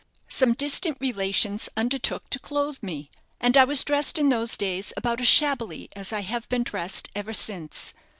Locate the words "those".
4.29-4.57